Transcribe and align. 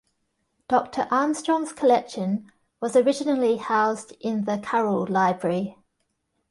Doctor 0.67 1.07
Armstrong's 1.11 1.73
collection 1.73 2.51
was 2.79 2.95
originally 2.95 3.57
housed 3.57 4.13
in 4.19 4.45
the 4.45 4.57
Carroll 4.57 5.05
Library. 5.05 5.77